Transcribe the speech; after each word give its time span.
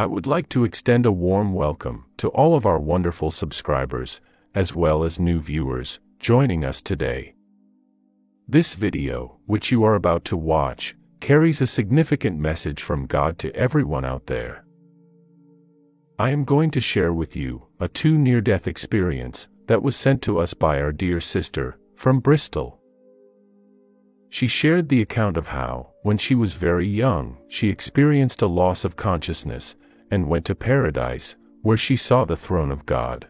I 0.00 0.06
would 0.06 0.26
like 0.26 0.48
to 0.48 0.64
extend 0.64 1.04
a 1.04 1.12
warm 1.12 1.52
welcome 1.52 2.06
to 2.16 2.28
all 2.28 2.56
of 2.56 2.64
our 2.64 2.78
wonderful 2.78 3.30
subscribers, 3.30 4.22
as 4.54 4.74
well 4.74 5.04
as 5.04 5.20
new 5.20 5.40
viewers, 5.40 6.00
joining 6.18 6.64
us 6.64 6.80
today. 6.80 7.34
This 8.48 8.74
video, 8.74 9.36
which 9.44 9.70
you 9.70 9.84
are 9.84 9.96
about 9.96 10.24
to 10.24 10.38
watch, 10.38 10.96
carries 11.20 11.60
a 11.60 11.66
significant 11.66 12.38
message 12.38 12.82
from 12.82 13.04
God 13.04 13.38
to 13.40 13.54
everyone 13.54 14.06
out 14.06 14.24
there. 14.24 14.64
I 16.18 16.30
am 16.30 16.44
going 16.44 16.70
to 16.70 16.80
share 16.80 17.12
with 17.12 17.36
you 17.36 17.66
a 17.78 17.86
two 17.86 18.16
near 18.16 18.40
death 18.40 18.66
experience 18.66 19.48
that 19.66 19.82
was 19.82 19.96
sent 19.96 20.22
to 20.22 20.38
us 20.38 20.54
by 20.54 20.80
our 20.80 20.92
dear 20.92 21.20
sister 21.20 21.78
from 21.94 22.20
Bristol. 22.20 22.80
She 24.30 24.46
shared 24.46 24.88
the 24.88 25.02
account 25.02 25.36
of 25.36 25.48
how, 25.48 25.90
when 26.04 26.16
she 26.16 26.34
was 26.34 26.54
very 26.54 26.88
young, 26.88 27.36
she 27.48 27.68
experienced 27.68 28.40
a 28.40 28.46
loss 28.46 28.86
of 28.86 28.96
consciousness 28.96 29.76
and 30.10 30.28
went 30.28 30.44
to 30.46 30.54
paradise, 30.54 31.36
where 31.62 31.76
she 31.76 31.96
saw 31.96 32.24
the 32.24 32.36
throne 32.36 32.70
of 32.70 32.86
God. 32.86 33.28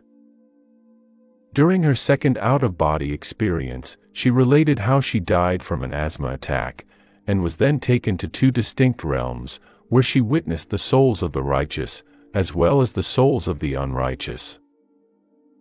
During 1.53 1.83
her 1.83 1.97
second 1.97 2.39
out 2.39 2.63
of 2.63 2.79
body 2.79 3.13
experience, 3.13 3.97
she 4.13 4.31
related 4.31 4.79
how 4.79 5.01
she 5.01 5.19
died 5.19 5.63
from 5.63 5.83
an 5.83 5.93
asthma 5.93 6.29
attack 6.29 6.87
and 7.27 7.43
was 7.43 7.57
then 7.57 7.79
taken 7.81 8.17
to 8.19 8.29
two 8.29 8.51
distinct 8.51 9.05
realms, 9.05 9.61
where 9.89 10.03
she 10.03 10.21
witnessed 10.21 10.71
the 10.71 10.79
souls 10.79 11.23
of 11.23 11.33
the 11.33 11.43
righteous, 11.43 12.03
as 12.35 12.55
well 12.55 12.81
as 12.81 12.93
the 12.93 13.03
souls 13.03 13.49
of 13.49 13.59
the 13.59 13.75
unrighteous. 13.75 14.59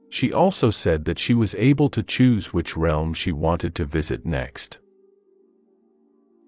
She 0.09 0.31
also 0.31 0.69
said 0.69 1.05
that 1.05 1.19
she 1.19 1.33
was 1.33 1.55
able 1.55 1.89
to 1.89 2.03
choose 2.03 2.53
which 2.53 2.77
realm 2.77 3.13
she 3.13 3.31
wanted 3.31 3.75
to 3.75 3.85
visit 3.85 4.25
next. 4.25 4.79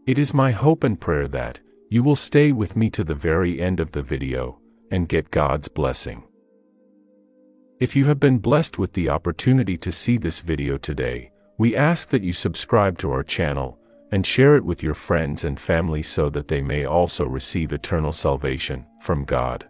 It 0.08 0.18
is 0.18 0.34
my 0.34 0.52
hope 0.52 0.84
and 0.84 1.00
prayer 1.00 1.28
that 1.28 1.60
you 1.90 2.04
will 2.04 2.16
stay 2.16 2.52
with 2.52 2.76
me 2.76 2.90
to 2.92 3.04
the 3.04 3.16
very 3.16 3.62
end 3.62 3.80
of 3.80 3.92
the 3.92 4.02
video 4.02 4.61
and 4.92 5.10
get 5.10 5.32
God's 5.32 5.68
blessing. 5.68 6.24
If 7.80 7.96
you 7.96 8.06
have 8.06 8.20
been 8.20 8.38
blessed 8.38 8.78
with 8.78 8.94
the 8.94 9.10
opportunity 9.10 9.76
to 9.78 9.92
see 9.92 10.18
this 10.18 10.42
video 10.42 10.78
today, 10.78 11.32
we 11.58 11.76
ask 11.76 12.10
that 12.10 12.22
you 12.22 12.34
subscribe 12.34 12.98
to 13.00 13.12
our 13.12 13.24
channel 13.24 13.80
and 14.12 14.26
share 14.26 14.56
it 14.56 14.66
with 14.66 14.84
your 14.84 14.94
friends 14.94 15.46
and 15.46 15.60
family 15.60 16.04
so 16.04 16.30
that 16.30 16.48
they 16.48 16.62
may 16.62 16.86
also 16.86 17.26
receive 17.26 17.72
eternal 17.72 18.12
salvation 18.12 18.86
from 19.00 19.24
God. 19.26 19.68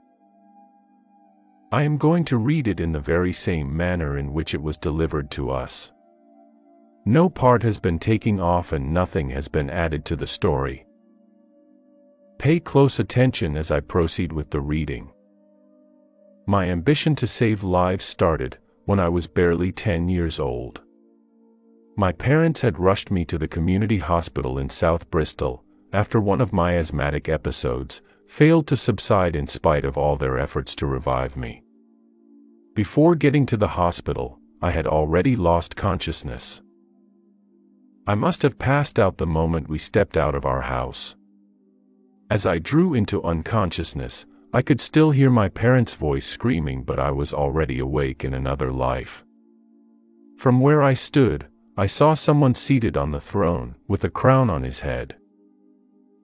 I 1.72 1.84
am 1.84 1.98
going 1.98 2.26
to 2.26 2.38
read 2.38 2.68
it 2.68 2.82
in 2.82 2.92
the 2.92 3.00
very 3.00 3.32
same 3.32 3.76
manner 3.76 4.18
in 4.18 4.34
which 4.34 4.54
it 4.54 4.62
was 4.62 4.78
delivered 4.78 5.32
to 5.32 5.52
us. 5.52 5.94
No 7.06 7.30
part 7.30 7.64
has 7.64 7.80
been 7.80 7.98
taken 7.98 8.40
off 8.40 8.74
and 8.74 8.94
nothing 8.94 9.30
has 9.30 9.48
been 9.48 9.70
added 9.70 10.04
to 10.06 10.16
the 10.16 10.28
story. 10.28 10.86
Pay 12.42 12.60
close 12.60 12.98
attention 12.98 13.56
as 13.56 13.70
I 13.70 13.82
proceed 13.82 14.34
with 14.34 14.50
the 14.50 14.62
reading. 14.62 15.12
My 16.48 16.70
ambition 16.70 17.16
to 17.18 17.28
save 17.28 17.64
lives 17.64 18.04
started 18.04 18.58
when 18.86 19.00
I 19.00 19.10
was 19.10 19.28
barely 19.28 19.72
10 19.72 20.10
years 20.10 20.40
old. 20.40 20.82
My 21.98 22.12
parents 22.12 22.62
had 22.62 22.80
rushed 22.80 23.12
me 23.12 23.26
to 23.26 23.38
the 23.38 23.48
community 23.48 24.00
hospital 24.00 24.58
in 24.58 24.72
South 24.72 25.08
Bristol 25.12 25.64
after 25.94 26.20
one 26.20 26.42
of 26.42 26.52
my 26.52 26.78
asthmatic 26.78 27.30
episodes 27.30 28.02
failed 28.26 28.66
to 28.70 28.76
subside 28.76 29.36
in 29.36 29.46
spite 29.46 29.86
of 29.86 29.96
all 29.96 30.16
their 30.16 30.40
efforts 30.40 30.74
to 30.78 30.88
revive 30.88 31.38
me. 31.38 31.62
Before 32.74 33.14
getting 33.14 33.46
to 33.46 33.58
the 33.58 33.68
hospital, 33.68 34.40
I 34.64 34.72
had 34.72 34.88
already 34.88 35.36
lost 35.36 35.76
consciousness. 35.76 36.64
I 38.08 38.16
must 38.16 38.42
have 38.42 38.58
passed 38.58 38.98
out 38.98 39.20
the 39.20 39.28
moment 39.28 39.70
we 39.70 39.78
stepped 39.78 40.18
out 40.18 40.34
of 40.34 40.48
our 40.48 40.62
house. 40.62 41.16
As 42.32 42.46
I 42.46 42.60
drew 42.60 42.94
into 42.94 43.22
unconsciousness, 43.24 44.26
I 44.54 44.62
could 44.62 44.80
still 44.80 45.12
hear 45.12 45.30
my 45.30 45.50
parents' 45.50 45.96
voice 45.96 46.26
screaming, 46.26 46.84
but 46.84 46.98
I 46.98 47.12
was 47.12 47.34
already 47.34 47.78
awake 47.78 48.24
in 48.24 48.34
another 48.34 48.72
life. 48.72 49.26
From 50.38 50.62
where 50.62 50.82
I 50.82 50.94
stood, 50.94 51.48
I 51.76 51.88
saw 51.88 52.14
someone 52.14 52.56
seated 52.56 52.96
on 52.96 53.12
the 53.12 53.20
throne, 53.20 53.76
with 53.86 54.06
a 54.06 54.10
crown 54.10 54.50
on 54.50 54.64
his 54.64 54.80
head. 54.80 55.18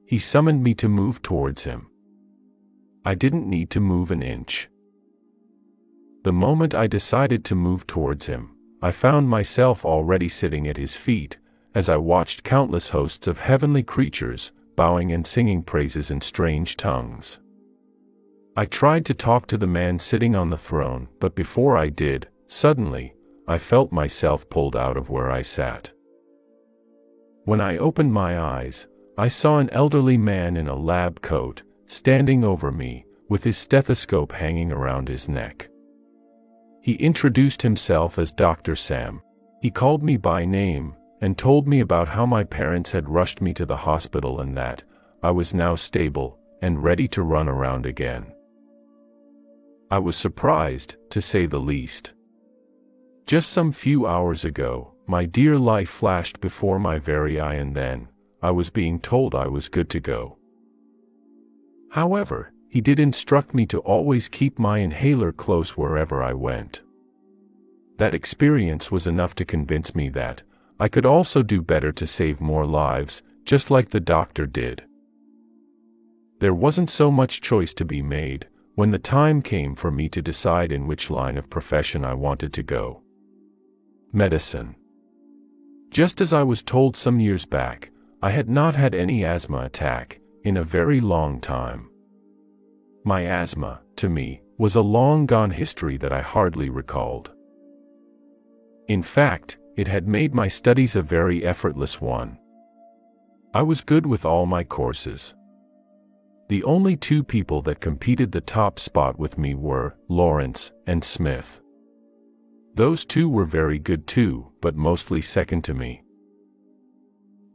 He 0.05 0.17
summoned 0.17 0.63
me 0.63 0.73
to 0.75 0.87
move 0.87 1.21
towards 1.21 1.65
him. 1.65 1.87
I 3.03 3.13
didn't 3.13 3.49
need 3.49 3.69
to 3.71 3.81
move 3.81 4.09
an 4.09 4.23
inch. 4.23 4.69
The 6.23 6.31
moment 6.31 6.73
I 6.73 6.87
decided 6.87 7.43
to 7.45 7.55
move 7.55 7.85
towards 7.85 8.27
him, 8.27 8.55
I 8.81 8.91
found 8.91 9.27
myself 9.27 9.83
already 9.83 10.29
sitting 10.29 10.69
at 10.69 10.77
his 10.77 10.95
feet, 10.95 11.37
as 11.75 11.89
I 11.89 11.97
watched 11.97 12.45
countless 12.45 12.91
hosts 12.91 13.27
of 13.27 13.39
heavenly 13.39 13.83
creatures, 13.83 14.53
bowing 14.77 15.11
and 15.11 15.27
singing 15.27 15.61
praises 15.61 16.09
in 16.09 16.21
strange 16.21 16.77
tongues. 16.77 17.39
I 18.55 18.65
tried 18.65 19.05
to 19.07 19.13
talk 19.13 19.47
to 19.47 19.57
the 19.57 19.67
man 19.67 19.99
sitting 19.99 20.35
on 20.35 20.49
the 20.49 20.57
throne, 20.57 21.09
but 21.19 21.35
before 21.35 21.77
I 21.77 21.89
did, 21.89 22.29
suddenly, 22.45 23.13
I 23.47 23.57
felt 23.57 23.91
myself 23.91 24.49
pulled 24.49 24.75
out 24.75 24.95
of 24.95 25.09
where 25.09 25.29
I 25.29 25.41
sat. 25.41 25.91
When 27.43 27.61
I 27.61 27.77
opened 27.77 28.13
my 28.13 28.39
eyes, 28.39 28.87
I 29.17 29.29
saw 29.29 29.59
an 29.59 29.69
elderly 29.71 30.17
man 30.17 30.57
in 30.57 30.67
a 30.67 30.75
lab 30.75 31.21
coat, 31.21 31.63
standing 31.85 32.43
over 32.43 32.71
me, 32.71 33.05
with 33.29 33.43
his 33.43 33.57
stethoscope 33.57 34.31
hanging 34.31 34.71
around 34.71 35.07
his 35.07 35.27
neck. 35.27 35.69
He 36.81 36.93
introduced 36.95 37.61
himself 37.61 38.19
as 38.19 38.31
Dr. 38.31 38.75
Sam. 38.75 39.21
He 39.61 39.71
called 39.71 40.03
me 40.03 40.17
by 40.17 40.45
name, 40.45 40.95
and 41.21 41.37
told 41.37 41.67
me 41.67 41.79
about 41.79 42.07
how 42.07 42.25
my 42.25 42.43
parents 42.43 42.91
had 42.91 43.09
rushed 43.09 43.41
me 43.41 43.53
to 43.53 43.65
the 43.65 43.77
hospital 43.77 44.39
and 44.39 44.55
that 44.57 44.83
I 45.23 45.31
was 45.31 45.53
now 45.53 45.75
stable 45.75 46.39
and 46.61 46.83
ready 46.83 47.07
to 47.09 47.23
run 47.23 47.47
around 47.47 47.85
again. 47.85 48.33
I 49.89 49.99
was 49.99 50.15
surprised, 50.15 50.95
to 51.09 51.21
say 51.21 51.45
the 51.45 51.59
least. 51.59 52.13
Just 53.25 53.49
some 53.49 53.71
few 53.71 54.05
hours 54.05 54.45
ago, 54.45 54.93
my 55.07 55.25
dear 55.25 55.57
life 55.57 55.89
flashed 55.89 56.41
before 56.41 56.79
my 56.79 56.99
very 56.99 57.39
eye 57.39 57.55
and 57.55 57.75
then, 57.75 58.09
I 58.41 58.51
was 58.51 58.69
being 58.69 58.99
told 58.99 59.33
I 59.33 59.47
was 59.47 59.69
good 59.69 59.89
to 59.91 59.99
go. 59.99 60.37
However, 61.91 62.51
he 62.69 62.81
did 62.81 62.99
instruct 62.99 63.53
me 63.53 63.65
to 63.67 63.79
always 63.79 64.29
keep 64.29 64.59
my 64.59 64.79
inhaler 64.79 65.31
close 65.31 65.77
wherever 65.77 66.21
I 66.21 66.33
went. 66.33 66.81
That 67.97 68.13
experience 68.13 68.91
was 68.91 69.07
enough 69.07 69.33
to 69.35 69.45
convince 69.45 69.95
me 69.95 70.09
that 70.09 70.43
I 70.79 70.87
could 70.87 71.05
also 71.05 71.41
do 71.43 71.61
better 71.61 71.91
to 71.91 72.07
save 72.07 72.39
more 72.39 72.65
lives, 72.65 73.23
just 73.45 73.71
like 73.71 73.89
the 73.89 73.99
doctor 73.99 74.45
did. 74.45 74.83
There 76.39 76.53
wasn't 76.53 76.89
so 76.89 77.09
much 77.09 77.41
choice 77.41 77.73
to 77.75 77.85
be 77.85 78.01
made 78.01 78.47
when 78.75 78.91
the 78.91 78.99
time 78.99 79.41
came 79.41 79.73
for 79.73 79.89
me 79.89 80.07
to 80.09 80.21
decide 80.21 80.71
in 80.71 80.85
which 80.85 81.09
line 81.09 81.37
of 81.37 81.49
profession 81.49 82.05
I 82.05 82.13
wanted 82.13 82.53
to 82.53 82.63
go 82.63 83.01
medicine. 84.13 84.75
Just 85.89 86.21
as 86.21 86.33
I 86.33 86.43
was 86.43 86.63
told 86.63 86.95
some 86.95 87.19
years 87.19 87.45
back, 87.45 87.91
I 88.21 88.31
had 88.31 88.49
not 88.49 88.75
had 88.75 88.95
any 88.95 89.23
asthma 89.23 89.59
attack 89.65 90.19
in 90.43 90.57
a 90.57 90.63
very 90.63 90.99
long 90.99 91.39
time. 91.39 91.89
My 93.03 93.25
asthma, 93.25 93.81
to 93.97 94.09
me, 94.09 94.41
was 94.57 94.75
a 94.75 94.81
long 94.81 95.25
gone 95.25 95.51
history 95.51 95.97
that 95.97 96.11
I 96.11 96.21
hardly 96.21 96.69
recalled. 96.69 97.31
In 98.87 99.03
fact, 99.03 99.57
it 99.77 99.87
had 99.87 100.07
made 100.07 100.33
my 100.33 100.47
studies 100.47 100.95
a 100.95 101.01
very 101.01 101.45
effortless 101.45 102.01
one. 102.01 102.37
I 103.53 103.61
was 103.61 103.81
good 103.81 104.05
with 104.05 104.25
all 104.25 104.45
my 104.45 104.63
courses. 104.63 105.35
The 106.49 106.63
only 106.63 106.95
two 106.95 107.23
people 107.23 107.61
that 107.63 107.79
competed 107.79 108.31
the 108.31 108.41
top 108.41 108.79
spot 108.79 109.19
with 109.19 109.37
me 109.37 109.53
were 109.53 109.95
Lawrence 110.09 110.71
and 110.87 111.03
Smith. 111.03 111.61
Those 112.73 113.05
two 113.05 113.29
were 113.29 113.45
very 113.45 113.79
good 113.79 114.07
too, 114.07 114.51
but 114.61 114.75
mostly 114.75 115.21
second 115.21 115.63
to 115.65 115.73
me. 115.73 116.03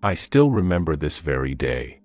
I 0.02 0.14
still 0.14 0.50
remember 0.50 0.94
this 0.96 1.20
very 1.20 1.54
day. 1.54 2.00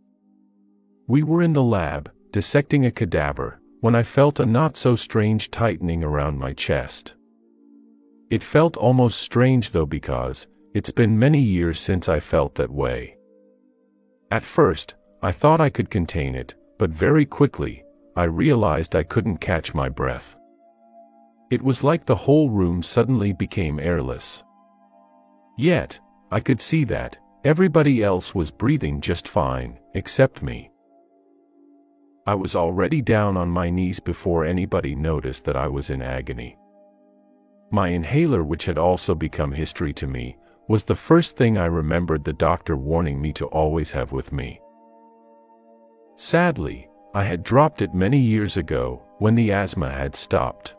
We 1.07 1.23
were 1.23 1.41
in 1.41 1.53
the 1.53 1.63
lab, 1.63 2.11
dissecting 2.31 2.85
a 2.85 2.91
cadaver, 2.91 3.59
when 3.81 3.95
I 3.95 4.03
felt 4.03 4.39
a 4.39 4.45
not 4.45 4.77
so 4.77 4.95
strange 4.95 5.51
tightening 5.51 6.03
around 6.03 6.37
my 6.37 6.53
chest. 6.53 7.15
It 8.29 8.43
felt 8.43 8.77
almost 8.77 9.21
strange 9.21 9.71
though 9.71 9.85
because, 9.85 10.47
it's 10.73 10.91
been 10.91 11.17
many 11.17 11.39
years 11.39 11.79
since 11.79 12.09
I 12.09 12.19
felt 12.19 12.55
that 12.55 12.69
way. 12.69 13.17
At 14.31 14.43
first, 14.43 14.95
I 15.21 15.31
thought 15.31 15.61
I 15.61 15.69
could 15.69 15.89
contain 15.89 16.35
it, 16.35 16.53
but 16.77 16.89
very 16.89 17.25
quickly, 17.25 17.83
I 18.15 18.23
realized 18.23 18.95
I 18.95 19.03
couldn't 19.03 19.37
catch 19.37 19.73
my 19.73 19.89
breath. 19.89 20.35
It 21.49 21.61
was 21.61 21.83
like 21.83 22.05
the 22.05 22.15
whole 22.15 22.49
room 22.49 22.83
suddenly 22.83 23.31
became 23.31 23.79
airless. 23.79 24.43
Yet, 25.57 25.99
I 26.29 26.41
could 26.41 26.59
see 26.59 26.83
that, 26.85 27.17
everybody 27.45 28.03
else 28.03 28.35
was 28.35 28.51
breathing 28.51 28.99
just 28.99 29.27
fine, 29.27 29.79
except 29.93 30.43
me. 30.43 30.69
I 32.25 32.35
was 32.35 32.57
already 32.57 33.01
down 33.01 33.37
on 33.37 33.49
my 33.49 33.69
knees 33.69 34.01
before 34.01 34.43
anybody 34.43 34.95
noticed 34.95 35.45
that 35.45 35.55
I 35.55 35.69
was 35.69 35.89
in 35.89 36.01
agony. 36.01 36.57
My 37.69 37.89
inhaler 37.89 38.43
which 38.43 38.65
had 38.65 38.77
also 38.77 39.13
become 39.13 39.51
history 39.51 39.93
to 39.93 40.07
me, 40.07 40.37
was 40.67 40.83
the 40.83 40.95
first 40.95 41.37
thing 41.37 41.57
I 41.57 41.65
remembered 41.65 42.23
the 42.23 42.33
doctor 42.33 42.75
warning 42.75 43.21
me 43.21 43.33
to 43.33 43.45
always 43.47 43.91
have 43.91 44.11
with 44.11 44.31
me. 44.31 44.61
Sadly, 46.15 46.89
I 47.13 47.23
had 47.23 47.43
dropped 47.43 47.81
it 47.81 47.93
many 47.93 48.17
years 48.17 48.57
ago, 48.57 49.01
when 49.19 49.35
the 49.35 49.51
asthma 49.51 49.89
had 49.89 50.15
stopped. 50.15 50.75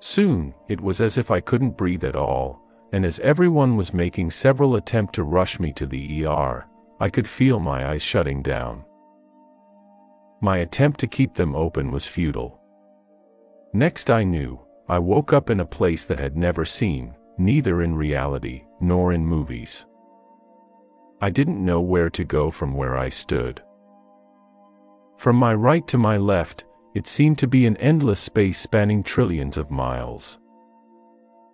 Soon, 0.00 0.54
it 0.68 0.80
was 0.80 1.00
as 1.00 1.18
if 1.18 1.30
I 1.30 1.40
couldn't 1.40 1.76
breathe 1.76 2.04
at 2.04 2.16
all, 2.16 2.60
and 2.92 3.04
as 3.04 3.18
everyone 3.20 3.76
was 3.76 3.92
making 3.92 4.30
several 4.30 4.76
attempts 4.76 5.12
to 5.12 5.24
rush 5.24 5.60
me 5.60 5.72
to 5.74 5.86
the 5.86 6.24
ER, 6.24 6.66
I 7.00 7.10
could 7.10 7.28
feel 7.28 7.60
my 7.60 7.88
eyes 7.90 8.02
shutting 8.02 8.42
down. 8.42 8.84
My 10.40 10.58
attempt 10.58 11.00
to 11.00 11.06
keep 11.06 11.34
them 11.34 11.54
open 11.54 11.90
was 11.90 12.06
futile. 12.06 12.60
Next 13.72 14.10
I 14.10 14.24
knew, 14.24 14.60
I 14.90 14.98
woke 14.98 15.34
up 15.34 15.50
in 15.50 15.60
a 15.60 15.66
place 15.66 16.04
that 16.04 16.18
had 16.18 16.36
never 16.36 16.64
seen, 16.64 17.14
neither 17.36 17.82
in 17.82 17.94
reality, 17.94 18.64
nor 18.80 19.12
in 19.12 19.26
movies. 19.26 19.84
I 21.20 21.28
didn't 21.28 21.64
know 21.64 21.80
where 21.80 22.08
to 22.10 22.24
go 22.24 22.50
from 22.50 22.74
where 22.74 22.96
I 22.96 23.10
stood. 23.10 23.62
From 25.18 25.36
my 25.36 25.52
right 25.52 25.86
to 25.88 25.98
my 25.98 26.16
left, 26.16 26.64
it 26.94 27.06
seemed 27.06 27.38
to 27.38 27.46
be 27.46 27.66
an 27.66 27.76
endless 27.76 28.20
space 28.20 28.58
spanning 28.58 29.02
trillions 29.02 29.56
of 29.56 29.70
miles. 29.70 30.38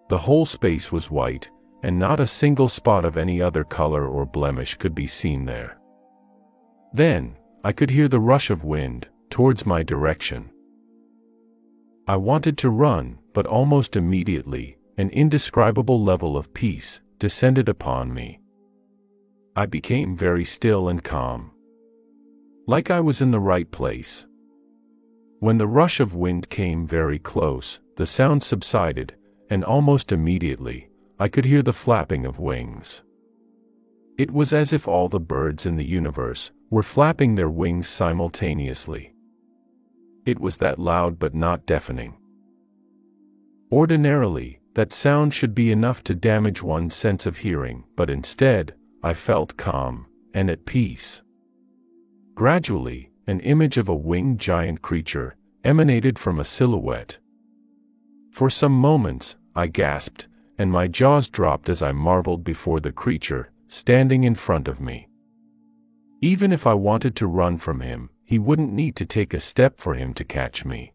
The 0.09 0.19
whole 0.19 0.47
space 0.47 0.93
was 0.93 1.11
white, 1.11 1.51
and 1.83 1.99
not 1.99 2.21
a 2.21 2.27
single 2.27 2.69
spot 2.69 3.05
of 3.05 3.17
any 3.17 3.43
other 3.43 3.65
color 3.65 4.07
or 4.07 4.27
blemish 4.27 4.77
could 4.77 4.95
be 4.95 5.07
seen 5.07 5.45
there. 5.45 5.79
Then, 6.93 7.37
I 7.65 7.73
could 7.73 7.91
hear 7.91 8.07
the 8.07 8.21
rush 8.21 8.51
of 8.51 8.65
wind, 8.65 9.09
towards 9.29 9.67
my 9.67 9.83
direction. 9.83 10.51
I 12.07 12.17
wanted 12.17 12.59
to 12.59 12.71
run, 12.71 13.19
but 13.35 13.47
almost 13.47 13.97
immediately, 13.97 14.79
an 14.97 15.11
indescribable 15.11 16.03
level 16.03 16.37
of 16.37 16.55
peace 16.55 17.01
descended 17.19 17.69
upon 17.69 18.15
me. 18.15 18.41
I 19.57 19.67
became 19.67 20.17
very 20.17 20.45
still 20.45 20.89
and 20.89 21.03
calm. 21.05 21.51
Like 22.67 22.91
I 22.91 23.01
was 23.01 23.21
in 23.21 23.31
the 23.31 23.41
right 23.41 23.71
place. 23.71 24.27
When 25.41 25.59
the 25.59 25.67
rush 25.67 26.01
of 26.01 26.15
wind 26.15 26.49
came 26.49 26.87
very 26.87 27.19
close, 27.19 27.81
the 27.97 28.07
sound 28.07 28.43
subsided, 28.43 29.15
and 29.51 29.65
almost 29.65 30.13
immediately, 30.13 30.89
I 31.19 31.29
could 31.29 31.45
hear 31.45 31.63
the 31.63 31.73
flapping 31.73 32.25
of 32.25 32.39
wings. 32.39 33.03
It 34.17 34.31
was 34.31 34.53
as 34.53 34.73
if 34.73 34.89
all 34.89 35.09
the 35.09 35.21
birds 35.21 35.67
in 35.67 35.77
the 35.77 35.85
universe 35.85 36.53
were 36.71 36.83
flapping 36.83 37.35
their 37.35 37.51
wings 37.51 37.89
simultaneously. 37.89 39.13
It 40.25 40.41
was 40.41 40.57
that 40.59 40.79
loud 40.79 41.19
but 41.19 41.35
not 41.35 41.67
deafening. 41.67 42.17
Ordinarily, 43.73 44.61
that 44.75 44.93
sound 44.93 45.33
should 45.35 45.55
be 45.55 45.71
enough 45.71 46.03
to 46.05 46.15
damage 46.15 46.63
one's 46.63 46.95
sense 46.95 47.27
of 47.27 47.39
hearing, 47.39 47.85
but 47.97 48.11
instead, 48.11 48.75
I 49.03 49.15
felt 49.15 49.57
calm 49.57 50.07
and 50.33 50.51
at 50.51 50.67
peace. 50.67 51.23
Gradually, 52.35 53.11
an 53.27 53.41
image 53.41 53.79
of 53.79 53.89
a 53.89 53.95
winged 53.95 54.41
giant 54.41 54.83
creature 54.83 55.37
emanated 55.63 56.19
from 56.19 56.41
a 56.41 56.45
silhouette. 56.45 57.19
For 58.31 58.51
some 58.51 58.73
moments, 58.73 59.37
I 59.55 59.69
gasped, 59.69 60.27
and 60.59 60.71
my 60.71 60.89
jaws 60.89 61.29
dropped 61.31 61.69
as 61.69 61.83
I 61.83 61.93
marveled 61.93 62.43
before 62.43 62.81
the 62.81 62.93
creature, 62.93 63.51
standing 63.67 64.25
in 64.25 64.35
front 64.35 64.67
of 64.67 64.81
me. 64.81 65.09
Even 66.21 66.53
if 66.53 66.67
I 66.67 66.75
wanted 66.75 67.15
to 67.17 67.27
run 67.27 67.59
from 67.59 67.81
him, 67.81 68.11
he 68.25 68.39
wouldn't 68.39 68.73
need 68.73 68.97
to 68.97 69.07
take 69.07 69.35
a 69.35 69.41
step 69.41 69.79
for 69.79 69.95
him 69.95 70.15
to 70.15 70.25
catch 70.25 70.65
me. 70.65 70.94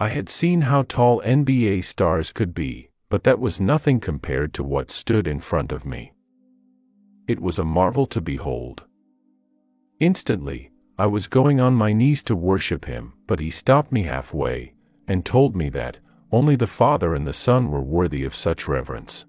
I 0.00 0.08
had 0.08 0.28
seen 0.28 0.62
how 0.62 0.82
tall 0.82 1.22
NBA 1.22 1.84
stars 1.84 2.32
could 2.32 2.52
be, 2.52 2.90
but 3.08 3.22
that 3.22 3.38
was 3.38 3.60
nothing 3.60 4.00
compared 4.00 4.52
to 4.54 4.64
what 4.64 4.90
stood 4.90 5.28
in 5.28 5.38
front 5.38 5.70
of 5.70 5.86
me. 5.86 6.12
It 7.28 7.40
was 7.40 7.60
a 7.60 7.64
marvel 7.64 8.06
to 8.06 8.20
behold. 8.20 8.84
Instantly, 10.00 10.72
I 10.98 11.06
was 11.06 11.28
going 11.28 11.60
on 11.60 11.74
my 11.74 11.92
knees 11.92 12.24
to 12.24 12.34
worship 12.34 12.86
him, 12.86 13.12
but 13.28 13.38
he 13.38 13.50
stopped 13.50 13.92
me 13.92 14.02
halfway, 14.02 14.74
and 15.06 15.24
told 15.24 15.54
me 15.54 15.68
that 15.70 15.98
only 16.32 16.56
the 16.56 16.66
Father 16.66 17.14
and 17.14 17.24
the 17.24 17.32
Son 17.32 17.70
were 17.70 17.80
worthy 17.80 18.24
of 18.24 18.34
such 18.34 18.66
reverence. 18.66 19.26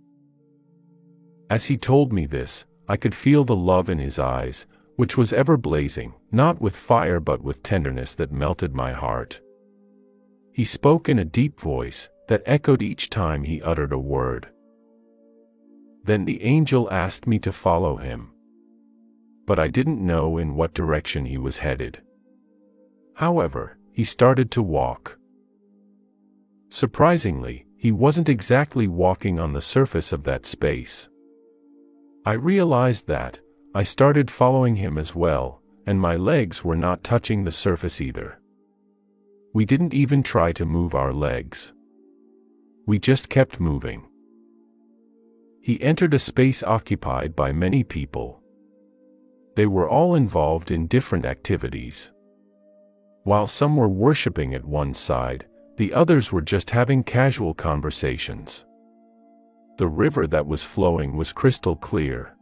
As 1.47 1.65
he 1.65 1.77
told 1.77 2.11
me 2.11 2.25
this, 2.25 2.65
I 2.87 2.97
could 2.97 3.13
feel 3.13 3.43
the 3.43 3.55
love 3.55 3.87
in 3.87 3.99
his 3.99 4.17
eyes, 4.17 4.65
which 4.95 5.15
was 5.15 5.31
ever 5.31 5.57
blazing, 5.57 6.15
not 6.31 6.59
with 6.59 6.75
fire 6.75 7.19
but 7.19 7.43
with 7.43 7.61
tenderness 7.61 8.15
that 8.15 8.31
melted 8.31 8.73
my 8.73 8.93
heart. 8.93 9.41
He 10.55 10.63
spoke 10.63 11.09
in 11.09 11.19
a 11.19 11.25
deep 11.25 11.59
voice 11.59 12.07
that 12.29 12.41
echoed 12.45 12.81
each 12.81 13.09
time 13.09 13.43
he 13.43 13.61
uttered 13.61 13.91
a 13.91 13.99
word. 13.99 14.47
Then 16.05 16.23
the 16.23 16.41
angel 16.43 16.89
asked 16.89 17.27
me 17.27 17.39
to 17.39 17.51
follow 17.51 17.97
him. 17.97 18.31
But 19.45 19.59
I 19.59 19.67
didn't 19.67 19.99
know 19.99 20.37
in 20.37 20.55
what 20.55 20.73
direction 20.73 21.25
he 21.25 21.37
was 21.37 21.57
headed. 21.57 22.01
However, 23.15 23.77
he 23.91 24.05
started 24.05 24.49
to 24.51 24.63
walk. 24.63 25.19
Surprisingly, 26.69 27.65
he 27.75 27.91
wasn't 27.91 28.29
exactly 28.29 28.87
walking 28.87 29.37
on 29.37 29.51
the 29.51 29.61
surface 29.61 30.13
of 30.13 30.23
that 30.23 30.45
space. 30.45 31.09
I 32.25 32.31
realized 32.31 33.07
that, 33.07 33.41
I 33.73 33.83
started 33.83 34.31
following 34.31 34.77
him 34.77 34.97
as 34.97 35.13
well, 35.13 35.61
and 35.85 35.99
my 35.99 36.15
legs 36.15 36.63
were 36.63 36.77
not 36.77 37.03
touching 37.03 37.43
the 37.43 37.51
surface 37.51 37.99
either. 37.99 38.39
We 39.55 39.63
didn't 39.63 39.93
even 39.93 40.21
try 40.21 40.51
to 40.51 40.65
move 40.65 40.95
our 40.95 41.13
legs. 41.13 41.71
We 42.87 42.99
just 42.99 43.29
kept 43.29 43.61
moving. 43.61 44.05
He 45.61 45.81
entered 45.81 46.13
a 46.13 46.19
space 46.19 46.61
occupied 46.61 47.37
by 47.37 47.53
many 47.53 47.81
people. 47.81 48.43
They 49.55 49.65
were 49.65 49.87
all 49.87 50.15
involved 50.15 50.71
in 50.71 50.87
different 50.87 51.25
activities. 51.25 52.11
While 53.23 53.47
some 53.47 53.77
were 53.77 53.87
worshipping 53.87 54.53
at 54.53 54.65
one 54.65 54.93
side, 54.93 55.45
the 55.77 55.93
others 55.93 56.33
were 56.33 56.41
just 56.41 56.71
having 56.71 57.01
casual 57.01 57.53
conversations. 57.53 58.65
The 59.77 59.87
river 59.87 60.27
that 60.27 60.47
was 60.47 60.63
flowing 60.63 61.15
was 61.15 61.31
crystal 61.31 61.77
clear. 61.77 62.35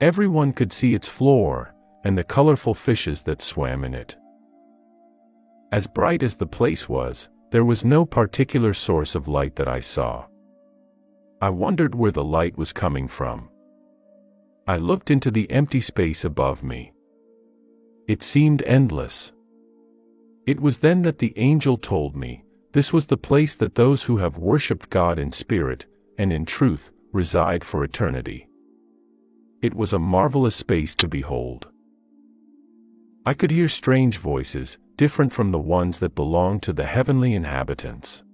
Everyone 0.00 0.54
could 0.54 0.72
see 0.72 0.94
its 0.94 1.06
floor, 1.06 1.74
and 2.02 2.16
the 2.16 2.24
colorful 2.24 2.72
fishes 2.72 3.20
that 3.24 3.42
swam 3.42 3.84
in 3.84 3.92
it. 3.92 4.16
As 5.70 5.86
bright 5.86 6.22
as 6.22 6.34
the 6.34 6.46
place 6.46 6.88
was, 6.88 7.28
there 7.50 7.64
was 7.64 7.84
no 7.84 8.06
particular 8.06 8.72
source 8.72 9.14
of 9.14 9.28
light 9.28 9.56
that 9.56 9.68
I 9.68 9.80
saw. 9.80 10.26
I 11.40 11.50
wondered 11.50 11.94
where 11.94 12.10
the 12.10 12.24
light 12.24 12.56
was 12.56 12.72
coming 12.72 13.06
from. 13.06 13.50
I 14.66 14.76
looked 14.76 15.10
into 15.10 15.30
the 15.30 15.50
empty 15.50 15.80
space 15.80 16.24
above 16.24 16.62
me. 16.62 16.92
It 18.06 18.22
seemed 18.22 18.62
endless. 18.62 19.32
It 20.46 20.60
was 20.60 20.78
then 20.78 21.02
that 21.02 21.18
the 21.18 21.32
angel 21.38 21.76
told 21.76 22.16
me, 22.16 22.44
this 22.72 22.92
was 22.92 23.06
the 23.06 23.16
place 23.16 23.54
that 23.56 23.74
those 23.74 24.02
who 24.02 24.18
have 24.18 24.38
worshipped 24.38 24.90
God 24.90 25.18
in 25.18 25.32
spirit, 25.32 25.86
and 26.18 26.32
in 26.32 26.44
truth, 26.44 26.90
reside 27.12 27.64
for 27.64 27.84
eternity. 27.84 28.48
It 29.62 29.74
was 29.74 29.92
a 29.92 29.98
marvelous 29.98 30.56
space 30.56 30.94
to 30.96 31.08
behold. 31.08 31.68
I 33.28 33.34
could 33.34 33.50
hear 33.50 33.68
strange 33.68 34.16
voices, 34.16 34.78
different 34.96 35.34
from 35.34 35.52
the 35.52 35.58
ones 35.58 35.98
that 35.98 36.14
belonged 36.14 36.62
to 36.62 36.72
the 36.72 36.86
heavenly 36.86 37.34
inhabitants. 37.34 38.24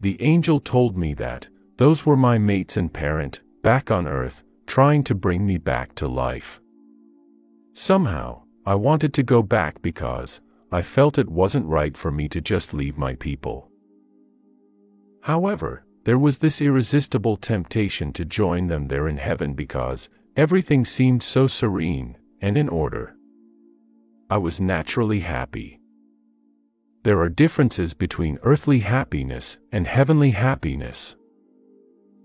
The 0.00 0.16
angel 0.22 0.60
told 0.60 0.96
me 0.96 1.12
that, 1.12 1.46
those 1.76 2.06
were 2.06 2.16
my 2.16 2.38
mates 2.38 2.78
and 2.78 2.90
parent, 2.90 3.42
back 3.62 3.90
on 3.90 4.08
earth, 4.08 4.44
trying 4.66 5.04
to 5.04 5.14
bring 5.14 5.44
me 5.44 5.58
back 5.58 5.94
to 5.96 6.08
life. 6.08 6.58
Somehow, 7.74 8.44
I 8.64 8.76
wanted 8.76 9.12
to 9.12 9.22
go 9.22 9.42
back 9.42 9.82
because, 9.82 10.40
I 10.70 10.80
felt 10.80 11.18
it 11.18 11.28
wasn't 11.28 11.66
right 11.66 11.94
for 11.94 12.10
me 12.10 12.30
to 12.30 12.40
just 12.40 12.72
leave 12.72 12.96
my 12.96 13.14
people. 13.16 13.70
However, 15.20 15.84
there 16.04 16.18
was 16.18 16.38
this 16.38 16.62
irresistible 16.62 17.36
temptation 17.36 18.10
to 18.14 18.24
join 18.24 18.68
them 18.68 18.88
there 18.88 19.06
in 19.06 19.18
heaven 19.18 19.52
because, 19.52 20.08
everything 20.34 20.86
seemed 20.86 21.22
so 21.22 21.46
serene, 21.46 22.16
and 22.40 22.56
in 22.56 22.70
order. 22.70 23.16
I 24.32 24.38
was 24.38 24.62
naturally 24.62 25.20
happy. 25.20 25.78
There 27.02 27.20
are 27.20 27.28
differences 27.28 27.92
between 27.92 28.38
earthly 28.42 28.78
happiness 28.78 29.58
and 29.72 29.86
heavenly 29.86 30.30
happiness. 30.30 31.16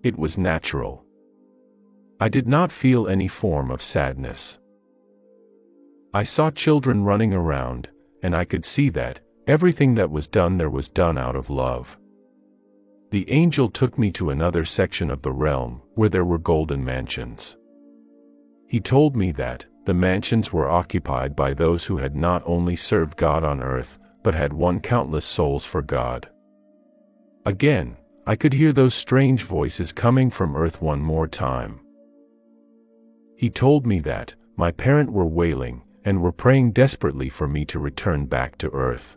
It 0.04 0.18
was 0.18 0.38
natural. 0.38 1.04
I 2.22 2.30
did 2.30 2.48
not 2.48 2.72
feel 2.72 3.10
any 3.10 3.28
form 3.28 3.70
of 3.70 3.82
sadness. 3.82 4.58
I 6.14 6.24
saw 6.24 6.50
children 6.50 7.04
running 7.04 7.34
around, 7.34 7.90
and 8.24 8.34
I 8.34 8.46
could 8.46 8.64
see 8.64 8.88
that, 8.92 9.20
everything 9.46 9.96
that 9.96 10.10
was 10.10 10.30
done 10.30 10.58
there 10.58 10.70
was 10.70 10.88
done 10.88 11.18
out 11.18 11.36
of 11.36 11.50
love. 11.50 11.98
The 13.12 13.30
angel 13.30 13.70
took 13.70 14.00
me 14.00 14.14
to 14.14 14.30
another 14.30 14.64
section 14.64 15.12
of 15.12 15.24
the 15.24 15.34
realm, 15.34 15.82
where 15.96 16.08
there 16.08 16.24
were 16.24 16.38
golden 16.38 16.86
mansions. 16.86 17.58
He 18.70 18.80
told 18.80 19.18
me 19.18 19.34
that, 19.34 19.66
the 19.88 19.94
mansions 19.94 20.52
were 20.52 20.68
occupied 20.68 21.34
by 21.34 21.54
those 21.54 21.86
who 21.86 21.96
had 21.96 22.14
not 22.14 22.44
only 22.46 22.76
served 22.76 23.16
God 23.16 23.46
on 23.46 23.64
earth, 23.64 23.98
but 24.22 24.34
had 24.34 24.52
won 24.52 24.82
countless 24.82 25.24
souls 25.24 25.64
for 25.64 25.82
God. 25.82 26.28
Again, 27.46 27.96
I 28.26 28.36
could 28.36 28.52
hear 28.52 28.74
those 28.74 28.94
strange 28.94 29.44
voices 29.44 29.94
coming 29.94 30.30
from 30.30 30.58
earth 30.58 30.82
one 30.82 31.00
more 31.00 31.26
time. 31.26 31.80
He 33.38 33.50
told 33.50 33.88
me 33.88 34.02
that, 34.02 34.36
my 34.58 34.72
parent 34.72 35.10
were 35.10 35.26
wailing, 35.26 35.84
and 36.04 36.22
were 36.22 36.34
praying 36.34 36.74
desperately 36.74 37.30
for 37.30 37.48
me 37.48 37.64
to 37.64 37.80
return 37.80 38.26
back 38.26 38.58
to 38.58 38.70
earth. 38.72 39.16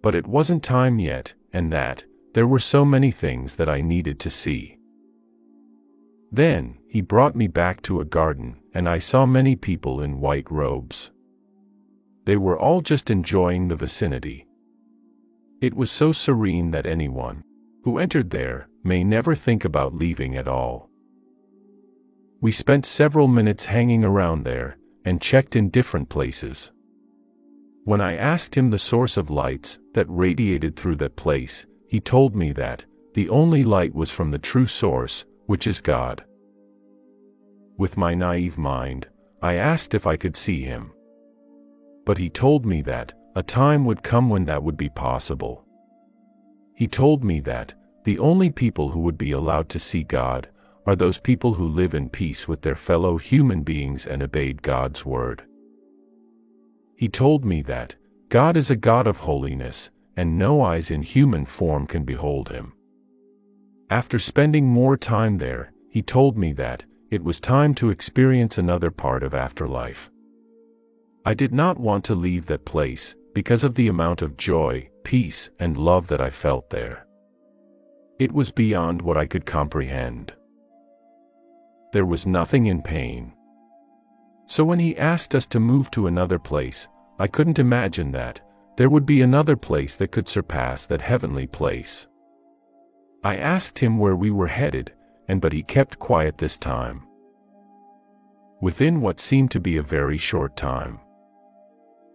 But 0.00 0.14
it 0.14 0.26
wasn't 0.26 0.62
time 0.62 0.98
yet, 0.98 1.34
and 1.52 1.70
that, 1.70 2.06
there 2.32 2.46
were 2.46 2.60
so 2.60 2.86
many 2.86 3.10
things 3.10 3.56
that 3.56 3.68
I 3.68 3.82
needed 3.82 4.18
to 4.20 4.30
see. 4.30 4.78
Then, 6.32 6.78
he 6.88 7.02
brought 7.02 7.36
me 7.36 7.46
back 7.46 7.82
to 7.82 8.00
a 8.00 8.06
garden, 8.06 8.56
and 8.74 8.88
I 8.88 8.98
saw 8.98 9.26
many 9.26 9.56
people 9.56 10.00
in 10.00 10.20
white 10.20 10.50
robes. 10.50 11.10
They 12.24 12.36
were 12.36 12.58
all 12.58 12.80
just 12.80 13.10
enjoying 13.10 13.68
the 13.68 13.76
vicinity. 13.76 14.46
It 15.60 15.74
was 15.74 15.90
so 15.90 16.12
serene 16.12 16.70
that 16.70 16.86
anyone 16.86 17.42
who 17.84 17.98
entered 17.98 18.30
there 18.30 18.68
may 18.84 19.04
never 19.04 19.34
think 19.34 19.64
about 19.64 19.94
leaving 19.94 20.36
at 20.36 20.48
all. 20.48 20.88
We 22.40 22.52
spent 22.52 22.86
several 22.86 23.28
minutes 23.28 23.64
hanging 23.66 24.04
around 24.04 24.44
there 24.44 24.78
and 25.04 25.20
checked 25.20 25.56
in 25.56 25.70
different 25.70 26.08
places. 26.08 26.70
When 27.84 28.00
I 28.00 28.16
asked 28.16 28.54
him 28.54 28.70
the 28.70 28.78
source 28.78 29.16
of 29.16 29.30
lights 29.30 29.78
that 29.94 30.06
radiated 30.08 30.76
through 30.76 30.96
that 30.96 31.16
place, 31.16 31.66
he 31.88 32.00
told 32.00 32.36
me 32.36 32.52
that 32.52 32.84
the 33.14 33.28
only 33.28 33.64
light 33.64 33.94
was 33.94 34.10
from 34.10 34.30
the 34.30 34.38
true 34.38 34.66
source, 34.66 35.24
which 35.46 35.66
is 35.66 35.80
God. 35.80 36.24
With 37.80 37.96
my 37.96 38.12
naive 38.12 38.58
mind, 38.58 39.08
I 39.40 39.54
asked 39.54 39.94
if 39.94 40.06
I 40.06 40.18
could 40.18 40.36
see 40.36 40.60
him. 40.60 40.92
But 42.04 42.18
he 42.18 42.28
told 42.28 42.66
me 42.66 42.82
that 42.82 43.14
a 43.34 43.42
time 43.42 43.86
would 43.86 44.02
come 44.02 44.28
when 44.28 44.44
that 44.44 44.62
would 44.62 44.76
be 44.76 44.90
possible. 44.90 45.64
He 46.74 46.86
told 46.86 47.24
me 47.24 47.40
that 47.40 47.72
the 48.04 48.18
only 48.18 48.50
people 48.50 48.90
who 48.90 49.00
would 49.00 49.16
be 49.16 49.30
allowed 49.30 49.70
to 49.70 49.78
see 49.78 50.02
God 50.02 50.50
are 50.84 50.94
those 50.94 51.18
people 51.18 51.54
who 51.54 51.66
live 51.66 51.94
in 51.94 52.10
peace 52.10 52.46
with 52.46 52.60
their 52.60 52.76
fellow 52.76 53.16
human 53.16 53.62
beings 53.62 54.06
and 54.06 54.22
obeyed 54.22 54.60
God's 54.60 55.06
word. 55.06 55.42
He 56.98 57.08
told 57.08 57.46
me 57.46 57.62
that 57.62 57.96
God 58.28 58.58
is 58.58 58.70
a 58.70 58.76
God 58.76 59.06
of 59.06 59.20
holiness, 59.20 59.88
and 60.18 60.38
no 60.38 60.60
eyes 60.60 60.90
in 60.90 61.00
human 61.00 61.46
form 61.46 61.86
can 61.86 62.04
behold 62.04 62.50
him. 62.50 62.74
After 63.88 64.18
spending 64.18 64.66
more 64.66 64.98
time 64.98 65.38
there, 65.38 65.72
he 65.88 66.02
told 66.02 66.36
me 66.36 66.52
that 66.52 66.84
it 67.10 67.24
was 67.24 67.40
time 67.40 67.74
to 67.74 67.90
experience 67.90 68.56
another 68.56 68.90
part 68.90 69.22
of 69.24 69.34
afterlife. 69.34 70.10
I 71.24 71.34
did 71.34 71.52
not 71.52 71.78
want 71.78 72.04
to 72.04 72.14
leave 72.14 72.46
that 72.46 72.64
place 72.64 73.16
because 73.34 73.64
of 73.64 73.74
the 73.74 73.88
amount 73.88 74.22
of 74.22 74.36
joy, 74.36 74.88
peace, 75.02 75.50
and 75.58 75.76
love 75.76 76.06
that 76.06 76.20
I 76.20 76.30
felt 76.30 76.70
there. 76.70 77.06
It 78.20 78.32
was 78.32 78.52
beyond 78.52 79.02
what 79.02 79.16
I 79.16 79.26
could 79.26 79.44
comprehend. 79.44 80.34
There 81.92 82.06
was 82.06 82.26
nothing 82.26 82.66
in 82.66 82.80
pain. 82.80 83.32
So 84.46 84.64
when 84.64 84.78
he 84.78 84.96
asked 84.96 85.34
us 85.34 85.46
to 85.48 85.60
move 85.60 85.90
to 85.92 86.06
another 86.06 86.38
place, 86.38 86.86
I 87.18 87.26
couldn't 87.26 87.58
imagine 87.58 88.12
that 88.12 88.40
there 88.76 88.88
would 88.88 89.04
be 89.04 89.20
another 89.20 89.56
place 89.56 89.96
that 89.96 90.12
could 90.12 90.28
surpass 90.28 90.86
that 90.86 91.02
heavenly 91.02 91.46
place. 91.46 92.06
I 93.24 93.36
asked 93.36 93.78
him 93.78 93.98
where 93.98 94.16
we 94.16 94.30
were 94.30 94.46
headed, 94.46 94.92
and 95.30 95.40
but 95.40 95.52
he 95.52 95.62
kept 95.62 96.00
quiet 96.00 96.36
this 96.38 96.58
time. 96.58 97.06
Within 98.60 99.00
what 99.00 99.20
seemed 99.20 99.52
to 99.52 99.60
be 99.60 99.76
a 99.76 99.82
very 99.82 100.18
short 100.18 100.56
time, 100.56 100.98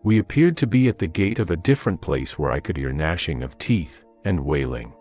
we 0.03 0.19
appeared 0.19 0.57
to 0.57 0.67
be 0.67 0.89
at 0.89 0.99
the 0.99 1.07
gate 1.07 1.39
of 1.39 1.49
a 1.49 1.55
different 1.55 2.01
place 2.01 2.37
where 2.37 2.51
I 2.51 2.59
could 2.59 2.75
hear 2.75 2.91
gnashing 2.91 3.41
of 3.41 3.57
teeth 3.57 4.03
and 4.25 4.37
wailing. 4.41 4.93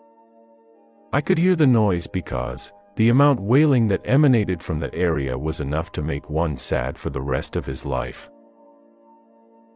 I 1.11 1.19
could 1.19 1.37
hear 1.37 1.57
the 1.57 1.67
noise 1.67 2.07
because 2.07 2.71
the 2.95 3.09
amount 3.09 3.41
wailing 3.41 3.85
that 3.89 4.01
emanated 4.05 4.63
from 4.63 4.79
that 4.79 4.95
area 4.95 5.37
was 5.37 5.59
enough 5.59 5.91
to 5.91 6.01
make 6.01 6.29
one 6.29 6.55
sad 6.55 6.97
for 6.97 7.09
the 7.09 7.21
rest 7.21 7.57
of 7.57 7.65
his 7.65 7.85
life. 7.85 8.29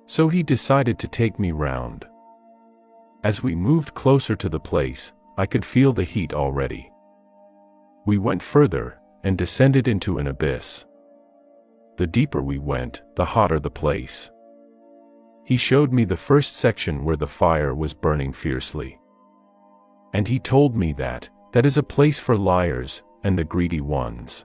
So 0.05 0.29
he 0.29 0.43
decided 0.43 0.98
to 1.00 1.10
take 1.10 1.38
me 1.38 1.51
round. 1.51 2.08
As 3.25 3.43
we 3.43 3.53
moved 3.53 3.96
closer 3.96 4.38
to 4.38 4.48
the 4.48 4.62
place, 4.62 5.12
I 5.38 5.46
could 5.46 5.65
feel 5.65 5.91
the 5.91 6.05
heat 6.05 6.34
already. 6.34 6.89
We 8.09 8.17
went 8.17 8.41
further, 8.41 8.97
and 9.23 9.37
descended 9.37 9.87
into 9.87 10.17
an 10.17 10.25
abyss. 10.25 10.83
The 11.97 12.07
deeper 12.07 12.41
we 12.41 12.57
went, 12.57 13.03
the 13.15 13.23
hotter 13.23 13.59
the 13.59 13.69
place. 13.69 14.31
He 15.45 15.57
showed 15.57 15.93
me 15.93 16.05
the 16.05 16.17
first 16.17 16.57
section 16.57 17.05
where 17.05 17.17
the 17.17 17.27
fire 17.27 17.75
was 17.75 17.93
burning 17.93 18.33
fiercely. 18.33 18.99
And 20.15 20.27
he 20.27 20.39
told 20.39 20.75
me 20.75 20.91
that, 20.93 21.29
that 21.53 21.67
is 21.67 21.77
a 21.77 21.83
place 21.83 22.17
for 22.17 22.35
liars, 22.35 23.03
and 23.23 23.37
the 23.37 23.43
greedy 23.43 23.79
ones. 23.79 24.43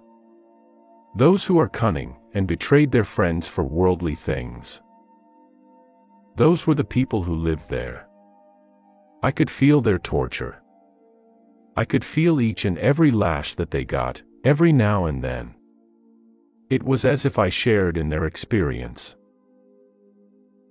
Those 1.17 1.47
who 1.47 1.59
are 1.59 1.71
cunning, 1.71 2.19
and 2.35 2.47
betrayed 2.47 2.93
their 2.93 3.03
friends 3.03 3.49
for 3.49 3.65
worldly 3.65 4.15
things. 4.15 4.83
Those 6.37 6.67
were 6.67 6.75
the 6.75 6.85
people 6.85 7.23
who 7.23 7.35
lived 7.35 7.71
there. 7.71 8.09
I 9.23 9.31
could 9.31 9.49
feel 9.49 9.81
their 9.81 9.99
torture. 9.99 10.61
I 11.77 11.85
could 11.85 12.05
feel 12.05 12.41
each 12.41 12.65
and 12.65 12.79
every 12.79 13.11
lash 13.11 13.55
that 13.55 13.71
they 13.71 13.85
got, 13.85 14.23
every 14.45 14.73
now 14.73 15.07
and 15.07 15.23
then. 15.23 15.55
It 16.71 16.83
was 16.83 17.05
as 17.05 17.27
if 17.27 17.39
I 17.39 17.49
shared 17.49 17.97
in 17.97 18.09
their 18.09 18.25
experience. 18.25 19.17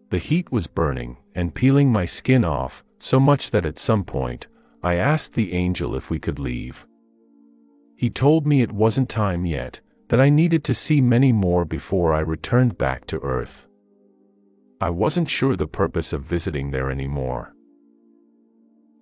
The 0.10 0.18
heat 0.18 0.52
was 0.52 0.68
burning 0.68 1.18
and 1.36 1.56
peeling 1.56 1.92
my 1.92 2.06
skin 2.06 2.46
off, 2.46 2.84
so 3.00 3.20
much 3.20 3.52
that 3.52 3.66
at 3.66 3.80
some 3.80 4.04
point, 4.04 4.48
I 4.82 4.96
asked 4.96 5.34
the 5.34 5.54
angel 5.54 5.96
if 5.96 6.10
we 6.10 6.20
could 6.20 6.40
leave. 6.40 6.86
He 7.96 8.10
told 8.10 8.46
me 8.46 8.62
it 8.62 8.72
wasn't 8.72 9.10
time 9.10 9.46
yet, 9.46 9.82
that 10.10 10.20
I 10.22 10.30
needed 10.30 10.64
to 10.66 10.74
see 10.74 11.02
many 11.02 11.32
more 11.32 11.66
before 11.66 12.14
I 12.14 12.20
returned 12.20 12.78
back 12.78 13.06
to 13.08 13.20
Earth. 13.22 13.66
I 14.82 14.90
wasn't 14.90 15.30
sure 15.30 15.56
the 15.56 15.68
purpose 15.68 16.12
of 16.14 16.24
visiting 16.24 16.72
there 16.72 16.92
anymore. 16.92 17.53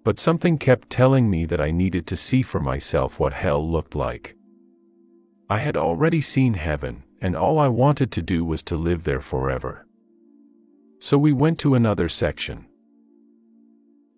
But 0.04 0.20
something 0.20 0.58
kept 0.58 0.90
telling 0.90 1.30
me 1.30 1.46
that 1.46 1.62
I 1.62 1.72
needed 1.72 2.08
to 2.08 2.18
see 2.18 2.42
for 2.42 2.60
myself 2.60 3.20
what 3.20 3.34
hell 3.34 3.70
looked 3.70 3.96
like. 3.96 4.36
I 5.50 5.60
had 5.60 5.78
already 5.78 6.22
seen 6.22 6.56
heaven, 6.56 7.04
and 7.22 7.36
all 7.36 7.60
I 7.60 7.68
wanted 7.68 8.12
to 8.14 8.22
do 8.22 8.44
was 8.44 8.64
to 8.64 8.78
live 8.78 9.04
there 9.04 9.22
forever. 9.22 9.86
So 11.00 11.18
we 11.18 11.34
went 11.34 11.60
to 11.60 11.76
another 11.76 12.10
section. 12.10 12.66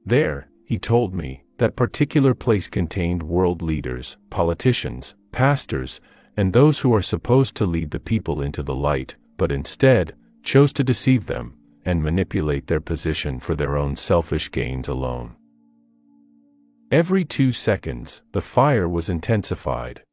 There, 0.05 0.49
he 0.65 0.79
told 0.79 1.13
me, 1.13 1.43
that 1.57 1.75
particular 1.75 2.33
place 2.33 2.67
contained 2.67 3.23
world 3.23 3.61
leaders, 3.61 4.17
politicians, 4.29 5.15
pastors, 5.31 5.99
and 6.37 6.51
those 6.51 6.79
who 6.79 6.93
are 6.93 7.01
supposed 7.01 7.55
to 7.55 7.65
lead 7.65 7.91
the 7.91 7.99
people 7.99 8.41
into 8.41 8.63
the 8.63 8.75
light, 8.75 9.15
but 9.37 9.51
instead, 9.51 10.15
chose 10.43 10.73
to 10.73 10.83
deceive 10.83 11.25
them, 11.25 11.55
and 11.85 12.01
manipulate 12.01 12.67
their 12.67 12.81
position 12.81 13.39
for 13.39 13.55
their 13.55 13.77
own 13.77 13.95
selfish 13.95 14.49
gains 14.51 14.87
alone. 14.87 15.35
Every 16.93 17.25
two 17.25 17.51
seconds, 17.51 18.21
the 18.33 18.41
fire 18.41 18.87
was 18.87 19.09
intensified. 19.09 20.03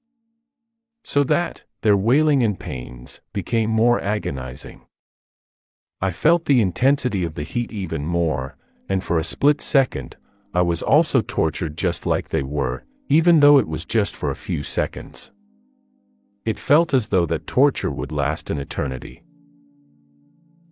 So 1.04 1.22
that, 1.24 1.64
their 1.82 1.94
wailing 1.94 2.42
and 2.42 2.58
pains 2.58 3.20
became 3.34 3.68
more 3.68 4.00
agonizing. 4.00 4.86
I 6.00 6.10
felt 6.10 6.46
the 6.46 6.62
intensity 6.62 7.22
of 7.22 7.34
the 7.34 7.42
heat 7.42 7.70
even 7.70 8.06
more, 8.06 8.56
and 8.88 9.04
for 9.04 9.18
a 9.18 9.24
split 9.24 9.60
second, 9.60 10.16
I 10.54 10.62
was 10.62 10.80
also 10.80 11.20
tortured 11.20 11.76
just 11.76 12.06
like 12.06 12.30
they 12.30 12.42
were, 12.42 12.84
even 13.10 13.40
though 13.40 13.58
it 13.58 13.68
was 13.68 13.84
just 13.84 14.16
for 14.16 14.30
a 14.30 14.44
few 14.46 14.62
seconds. 14.62 15.32
It 16.46 16.58
felt 16.58 16.94
as 16.94 17.08
though 17.08 17.26
that 17.26 17.46
torture 17.46 17.90
would 17.90 18.10
last 18.10 18.48
an 18.48 18.56
eternity. 18.56 19.22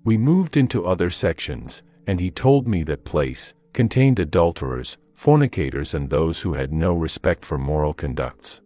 We 0.05 0.17
moved 0.17 0.57
into 0.57 0.87
other 0.87 1.11
sections, 1.11 1.83
and 2.07 2.19
he 2.19 2.31
told 2.31 2.67
me 2.67 2.83
that 2.85 3.05
place 3.05 3.53
contained 3.75 4.19
adulterers, 4.19 4.97
fornicators 5.19 5.95
and 5.95 6.09
those 6.09 6.41
who 6.41 6.55
had 6.55 6.73
no 6.73 6.95
respect 6.95 7.45
for 7.45 7.59
moral 7.59 7.93
conducts. 7.93 8.61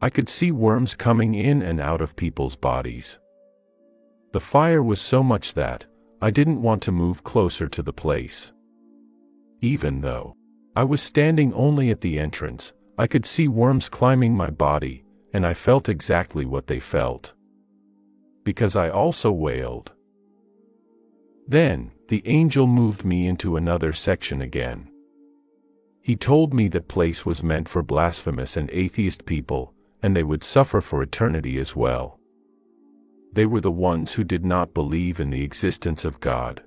I 0.00 0.08
could 0.08 0.26
see 0.26 0.50
worms 0.50 0.94
coming 0.94 1.34
in 1.34 1.60
and 1.60 1.82
out 1.82 2.00
of 2.00 2.16
people's 2.16 2.56
bodies. 2.56 3.18
The 4.32 4.40
fire 4.40 4.82
was 4.82 5.02
so 5.02 5.22
much 5.22 5.52
that 5.52 5.84
I 6.22 6.30
didn't 6.30 6.62
want 6.62 6.80
to 6.84 6.92
move 6.92 7.24
closer 7.24 7.68
to 7.68 7.82
the 7.82 7.92
place. 7.92 8.54
Even 9.60 10.00
though 10.00 10.34
I 10.76 10.84
was 10.84 11.02
standing 11.02 11.52
only 11.52 11.90
at 11.90 12.00
the 12.00 12.18
entrance, 12.18 12.72
I 12.96 13.06
could 13.06 13.26
see 13.26 13.46
worms 13.46 13.90
climbing 13.90 14.34
my 14.34 14.48
body, 14.48 15.04
and 15.34 15.44
I 15.44 15.52
felt 15.52 15.90
exactly 15.90 16.46
what 16.46 16.68
they 16.68 16.80
felt. 16.80 17.34
Because 18.44 18.76
I 18.76 18.88
also 18.88 19.30
wailed. 19.30 19.92
Then, 21.46 21.90
the 22.08 22.22
angel 22.24 22.66
moved 22.66 23.04
me 23.04 23.26
into 23.26 23.58
another 23.58 23.92
section 23.92 24.40
again. 24.40 24.88
He 26.04 26.16
told 26.16 26.52
me 26.52 26.68
that 26.68 26.86
place 26.86 27.24
was 27.24 27.42
meant 27.42 27.66
for 27.66 27.82
blasphemous 27.82 28.58
and 28.58 28.68
atheist 28.70 29.24
people, 29.24 29.72
and 30.02 30.14
they 30.14 30.22
would 30.22 30.44
suffer 30.44 30.82
for 30.82 31.02
eternity 31.02 31.58
as 31.58 31.74
well. 31.74 32.20
They 33.32 33.46
were 33.46 33.62
the 33.62 33.70
ones 33.70 34.12
who 34.12 34.22
did 34.22 34.44
not 34.44 34.74
believe 34.74 35.18
in 35.18 35.30
the 35.30 35.42
existence 35.42 36.04
of 36.04 36.20
God. 36.20 36.62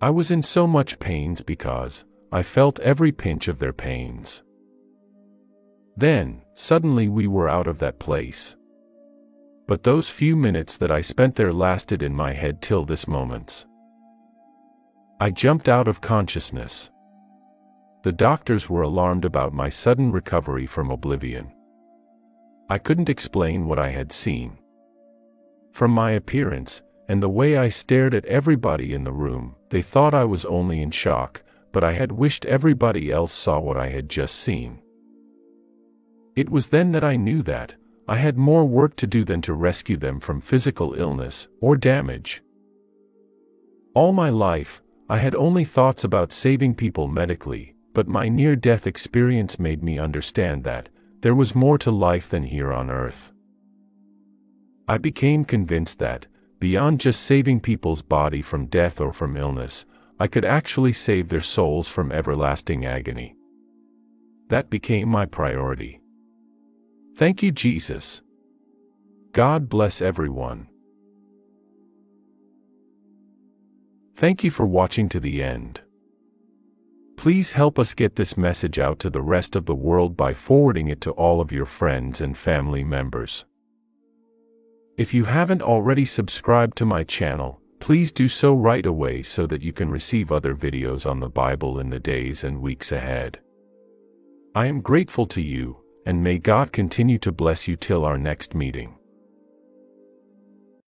I 0.00 0.10
was 0.10 0.32
in 0.32 0.42
so 0.42 0.66
much 0.66 0.98
pains 0.98 1.40
because 1.40 2.04
I 2.32 2.42
felt 2.42 2.80
every 2.80 3.12
pinch 3.12 3.46
of 3.46 3.60
their 3.60 3.72
pains. 3.72 4.42
Then, 5.96 6.42
suddenly 6.54 7.08
we 7.08 7.28
were 7.28 7.48
out 7.48 7.68
of 7.68 7.78
that 7.78 8.00
place. 8.00 8.56
but 9.66 9.82
those 9.82 10.08
few 10.08 10.36
minutes 10.36 10.76
that 10.76 10.90
I 10.90 11.00
spent 11.00 11.34
there 11.34 11.52
lasted 11.52 12.02
in 12.02 12.14
my 12.14 12.32
head 12.32 12.62
till 12.62 12.84
this 12.84 13.08
moments. 13.08 13.66
I 15.20 15.30
jumped 15.30 15.68
out 15.68 15.88
of 15.88 16.00
consciousness. 16.00 16.90
The 18.06 18.12
doctors 18.12 18.70
were 18.70 18.82
alarmed 18.82 19.24
about 19.24 19.52
my 19.52 19.68
sudden 19.68 20.12
recovery 20.12 20.64
from 20.64 20.92
oblivion. 20.92 21.52
I 22.70 22.78
couldn't 22.78 23.10
explain 23.10 23.66
what 23.66 23.80
I 23.80 23.88
had 23.88 24.12
seen. 24.12 24.58
From 25.72 25.90
my 25.90 26.12
appearance, 26.12 26.82
and 27.08 27.20
the 27.20 27.28
way 27.28 27.56
I 27.56 27.68
stared 27.68 28.14
at 28.14 28.24
everybody 28.26 28.94
in 28.94 29.02
the 29.02 29.10
room, 29.10 29.56
they 29.70 29.82
thought 29.82 30.14
I 30.14 30.22
was 30.22 30.44
only 30.44 30.82
in 30.82 30.92
shock, 30.92 31.42
but 31.72 31.82
I 31.82 31.94
had 31.94 32.12
wished 32.12 32.46
everybody 32.46 33.10
else 33.10 33.32
saw 33.32 33.58
what 33.58 33.76
I 33.76 33.88
had 33.88 34.08
just 34.08 34.36
seen. 34.36 34.78
It 36.36 36.48
was 36.48 36.68
then 36.68 36.92
that 36.92 37.02
I 37.02 37.16
knew 37.16 37.42
that, 37.42 37.74
I 38.06 38.18
had 38.18 38.38
more 38.38 38.64
work 38.64 38.94
to 38.98 39.08
do 39.08 39.24
than 39.24 39.42
to 39.42 39.52
rescue 39.52 39.96
them 39.96 40.20
from 40.20 40.40
physical 40.40 40.94
illness 40.94 41.48
or 41.60 41.76
damage. 41.76 42.40
All 43.94 44.12
my 44.12 44.30
life, 44.30 44.80
I 45.08 45.18
had 45.18 45.34
only 45.34 45.64
thoughts 45.64 46.04
about 46.04 46.30
saving 46.30 46.76
people 46.76 47.08
medically, 47.08 47.75
but 47.96 48.06
my 48.06 48.28
near 48.28 48.54
death 48.54 48.86
experience 48.86 49.58
made 49.58 49.82
me 49.82 49.98
understand 49.98 50.62
that 50.64 50.90
there 51.22 51.34
was 51.34 51.54
more 51.54 51.78
to 51.78 51.90
life 51.90 52.28
than 52.28 52.42
here 52.42 52.70
on 52.70 52.90
earth. 52.90 53.32
I 54.86 54.98
became 54.98 55.46
convinced 55.46 55.98
that, 56.00 56.26
beyond 56.60 57.00
just 57.00 57.22
saving 57.22 57.60
people's 57.60 58.02
body 58.02 58.42
from 58.42 58.66
death 58.66 59.00
or 59.00 59.14
from 59.14 59.34
illness, 59.34 59.86
I 60.20 60.26
could 60.26 60.44
actually 60.44 60.92
save 60.92 61.30
their 61.30 61.40
souls 61.40 61.88
from 61.88 62.12
everlasting 62.12 62.84
agony. 62.84 63.34
That 64.50 64.68
became 64.68 65.08
my 65.08 65.24
priority. 65.24 66.02
Thank 67.16 67.42
you, 67.42 67.50
Jesus. 67.50 68.20
God 69.32 69.70
bless 69.70 70.02
everyone. 70.02 70.68
Thank 74.16 74.44
you 74.44 74.50
for 74.50 74.66
watching 74.66 75.08
to 75.08 75.18
the 75.18 75.42
end. 75.42 75.80
Please 77.16 77.52
help 77.52 77.78
us 77.78 77.94
get 77.94 78.14
this 78.14 78.36
message 78.36 78.78
out 78.78 78.98
to 79.00 79.10
the 79.10 79.22
rest 79.22 79.56
of 79.56 79.66
the 79.66 79.74
world 79.74 80.16
by 80.16 80.32
forwarding 80.32 80.88
it 80.88 81.00
to 81.00 81.10
all 81.12 81.40
of 81.40 81.50
your 81.50 81.64
friends 81.64 82.20
and 82.20 82.36
family 82.36 82.84
members. 82.84 83.44
If 84.96 85.12
you 85.12 85.24
haven't 85.24 85.62
already 85.62 86.04
subscribed 86.04 86.76
to 86.78 86.86
my 86.86 87.04
channel, 87.04 87.60
please 87.80 88.12
do 88.12 88.28
so 88.28 88.54
right 88.54 88.86
away 88.86 89.22
so 89.22 89.46
that 89.46 89.62
you 89.62 89.72
can 89.72 89.90
receive 89.90 90.32
other 90.32 90.54
videos 90.54 91.08
on 91.08 91.20
the 91.20 91.28
Bible 91.28 91.80
in 91.80 91.90
the 91.90 92.00
days 92.00 92.44
and 92.44 92.60
weeks 92.60 92.92
ahead. 92.92 93.40
I 94.54 94.66
am 94.66 94.80
grateful 94.80 95.26
to 95.26 95.42
you, 95.42 95.76
and 96.06 96.22
may 96.22 96.38
God 96.38 96.72
continue 96.72 97.18
to 97.18 97.32
bless 97.32 97.68
you 97.68 97.76
till 97.76 98.04
our 98.04 98.16
next 98.16 98.54
meeting. 98.54 98.95